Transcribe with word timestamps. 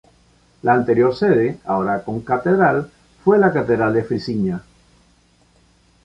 La 0.63 0.73
anterior 0.73 1.15
sede, 1.15 1.59
ahora 1.63 2.03
concatedral, 2.03 2.89
fue 3.23 3.37
la 3.37 3.53
Catedral 3.53 3.93
de 3.93 4.03
Frisinga. 4.03 4.63